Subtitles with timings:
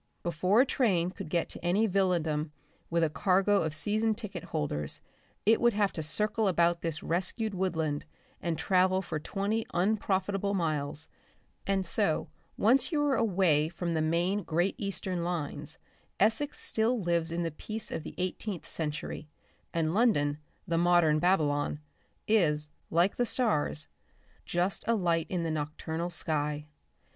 [0.23, 2.49] Before a train could get to any villadom
[2.89, 4.99] with a cargo of season ticket holders
[5.45, 8.05] it would have to circle about this rescued woodland
[8.41, 11.07] and travel for twenty unprofitable miles,
[11.67, 15.77] and so once you are away from the main Great Eastern lines
[16.19, 19.27] Essex still lives in the peace of the eighteenth century,
[19.71, 21.79] and London, the modern Babylon,
[22.27, 23.87] is, like the stars,
[24.47, 26.65] just a light in the nocturnal sky.